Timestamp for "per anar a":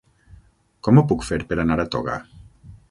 1.53-1.87